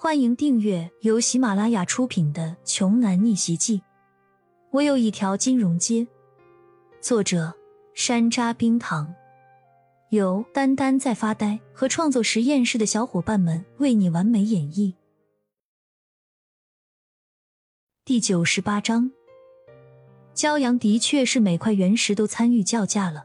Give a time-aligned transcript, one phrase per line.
[0.00, 3.78] 欢迎订阅由喜马拉雅出品的《穷男逆袭记》。
[4.70, 6.06] 我有一条金融街。
[7.00, 7.52] 作者：
[7.94, 9.12] 山楂冰糖，
[10.10, 14.94] 由丹丹在发呆和创作实验室的小伙伴们为你完美演绎。
[18.04, 19.10] 第九十八章，
[20.32, 23.24] 骄阳的确是每块原石都参与叫价了，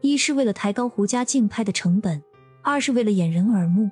[0.00, 2.22] 一是为了抬高胡家竞拍的成本，
[2.62, 3.90] 二是为了掩人耳目。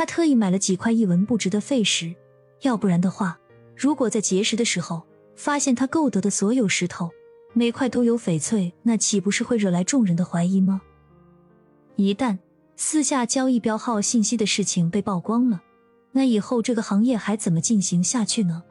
[0.00, 2.14] 他特意买了几块一文不值的废石，
[2.62, 3.38] 要不然的话，
[3.76, 5.02] 如果在结石的时候
[5.36, 7.10] 发现他购得的所有石头
[7.52, 10.80] 每块都有翡翠，那岂不是会惹来众人的怀疑吗？
[11.96, 12.38] 一旦
[12.76, 15.60] 私下交易标号信息的事情被曝光了，
[16.12, 18.62] 那以后这个行业还怎么进行下去呢？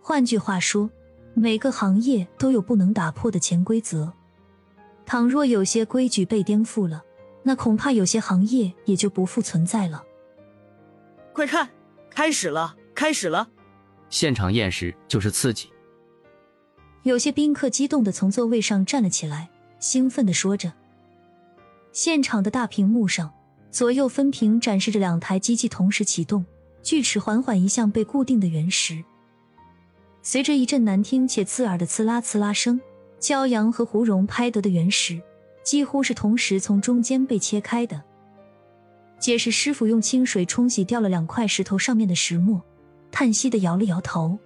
[0.00, 0.88] 换句话说，
[1.34, 4.10] 每个行业都有不能打破的潜规则，
[5.04, 7.04] 倘若有些规矩被颠覆了，
[7.42, 10.04] 那恐怕有些行业也就不复存在了。
[11.38, 11.70] 快看，
[12.10, 13.48] 开始了，开始了！
[14.10, 15.70] 现场验尸就是刺激。
[17.04, 20.72] 有些宾客激动的从座位上站了起来，兴奋的说着。
[21.92, 23.32] 现场的大屏幕上，
[23.70, 26.44] 左右分屏展示着两台机器同时启动，
[26.82, 29.04] 锯齿缓缓移向被固定的原石。
[30.22, 32.80] 随着一阵难听且刺耳的刺啦刺啦声，
[33.20, 35.22] 骄阳和胡蓉拍得的原石
[35.62, 38.02] 几乎是同时从中间被切开的。
[39.18, 42.62] 解释师傅用清水冲洗掉了两块石头上面的石墨，
[43.10, 44.38] 叹息的摇了摇头。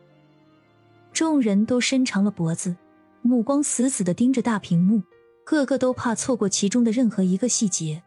[1.12, 2.74] 众人都伸长了脖子，
[3.20, 5.02] 目光死死的盯着大屏幕，
[5.44, 8.02] 个个都怕错过其中的任何一个细节。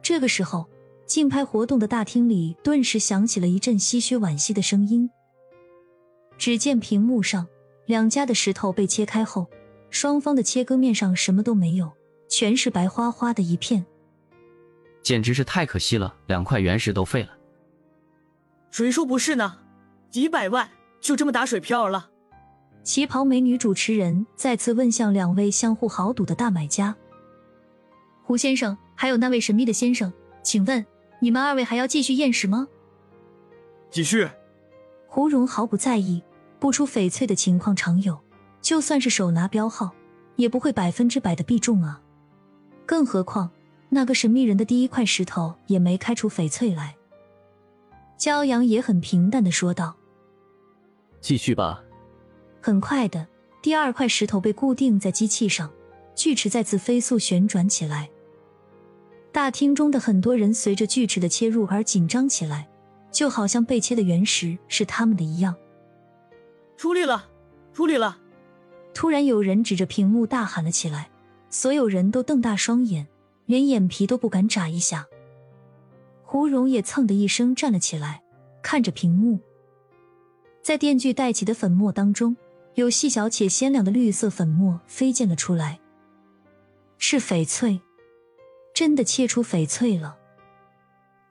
[0.00, 0.66] 这个时候，
[1.06, 5.10] 竞拍活动的大厅里顿时响起了一阵唏嘘惋惜的声音。
[6.38, 7.46] 只见屏幕上
[7.84, 9.46] 两家的石头被切开后，
[9.90, 11.92] 双方的切割面上什么都没有，
[12.28, 13.84] 全是白花花的一片。
[15.02, 17.30] 简直是太可惜了，两块原石都废了。
[18.70, 19.58] 谁说不是呢？
[20.10, 20.68] 几百万
[21.00, 22.10] 就这么打水漂了？
[22.82, 26.96] 旗袍美女主持人再次问向两位相互豪赌的大买家
[28.24, 30.12] ：“胡先生，还有那位神秘的先生，
[30.42, 30.84] 请问
[31.20, 32.68] 你们二位还要继续验尸吗？”
[33.90, 34.28] 继续。
[35.06, 36.22] 胡蓉毫不在意，
[36.58, 38.18] 不出翡翠的情况常有，
[38.60, 39.92] 就算是手拿标号，
[40.36, 42.00] 也不会百分之百的必中啊。
[42.86, 43.50] 更何况。
[43.94, 46.96] 那个神秘人的第一块石头也没开出翡翠来。
[48.18, 49.94] 骄阳也很平淡的说道
[51.20, 51.84] ：“继续吧。”
[52.62, 53.28] 很快的，
[53.60, 55.70] 第二块石头被固定在机器上，
[56.14, 58.08] 锯齿再次飞速旋转起来。
[59.30, 62.70] 大厅中的很多人随着锯齿的切入而紧张起来，
[63.10, 65.54] 就好像被切的原石是他们的一样。
[66.78, 67.28] 出力了，
[67.74, 68.16] 出力了！
[68.94, 71.10] 突然有人指着屏幕大喊了起来，
[71.50, 73.06] 所有人都瞪大双眼。
[73.46, 75.06] 连眼皮都不敢眨一下，
[76.22, 78.22] 胡蓉也蹭的一声站了起来，
[78.62, 79.40] 看着屏幕，
[80.62, 82.36] 在电锯带起的粉末当中，
[82.74, 85.80] 有细小且鲜亮的绿色粉末飞溅了出来，
[86.98, 87.80] 是翡翠，
[88.72, 90.16] 真的切出翡翠了。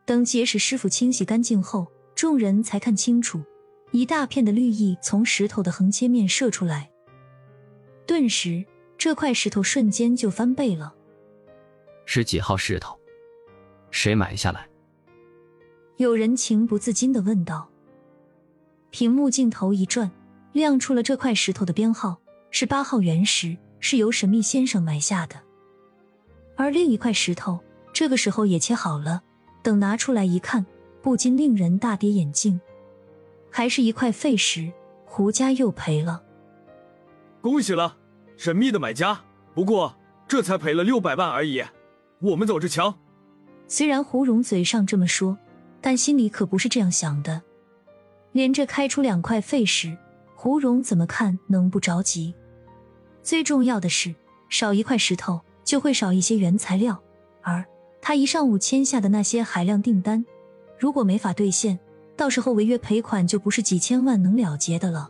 [0.06, 3.42] 等结石师傅清洗干净后，众人才看清楚，
[3.92, 6.92] 一大片的绿意从石头的横切面射出来，
[8.06, 8.66] 顿时
[8.98, 10.94] 这块石头瞬间就翻倍了。
[12.14, 13.00] 是几号石头？
[13.90, 14.68] 谁买下来？
[15.96, 17.70] 有人情不自禁的问道。
[18.90, 20.12] 屏幕镜头一转，
[20.52, 25.38] 亮出了这块石头的编号是八号原石，是由神秘先生买下的。
[26.58, 27.62] 而另一块石头
[27.94, 29.24] 这个时候也切好了，
[29.64, 30.66] 等拿出来一看，
[31.02, 32.60] 不禁令人大跌眼镜，
[33.50, 34.70] 还是一块废石。
[35.06, 36.22] 胡家又赔了。
[37.40, 37.96] 恭喜了，
[38.36, 39.22] 神秘的买家。
[39.54, 39.96] 不过
[40.28, 41.64] 这才赔了六百万而已。
[42.22, 42.96] 我们走着瞧。
[43.68, 45.38] 虽然胡蓉嘴上这么说，
[45.82, 47.42] 但心里可不是这样想的。
[48.32, 49.98] 连着开出两块废石，
[50.36, 52.34] 胡蓉怎么看能不着急？
[53.24, 54.14] 最重要的是，
[54.50, 57.02] 少一块石头就会少一些原材料，
[57.42, 57.66] 而
[58.02, 60.26] 他一上午签下的那些海量订单，
[60.80, 61.80] 如果没法兑现，
[62.16, 65.10] 到时候违约赔款就不是几千万能了结的了。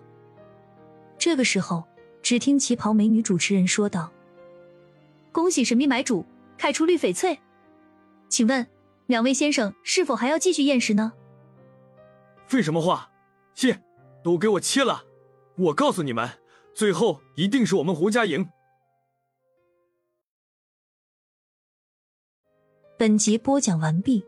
[1.18, 1.84] 这个时候，
[2.22, 4.12] 只听旗袍美女主持人说道
[5.32, 6.26] ：“恭喜神秘买主！”
[6.62, 7.40] 开出绿翡翠，
[8.30, 8.68] 请问
[9.08, 11.12] 两位先生是否还要继续验尸呢？
[12.46, 13.10] 废什么话！
[13.56, 13.82] 切，
[14.24, 15.04] 都给我切了！
[15.58, 16.30] 我告诉你们，
[16.76, 18.48] 最后一定是我们胡家赢。
[22.96, 24.24] 本集播讲完毕，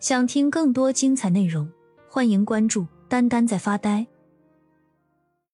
[0.00, 1.72] 想听更多精彩内容，
[2.10, 4.06] 欢迎关注“丹丹在发呆”。